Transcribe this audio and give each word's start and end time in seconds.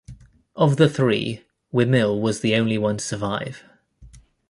Of 0.55 0.77
the 0.77 0.89
three, 0.89 1.43
Wimille 1.71 2.19
was 2.19 2.39
the 2.39 2.55
only 2.55 2.79
one 2.79 2.97
to 2.97 3.05
survive. 3.05 3.63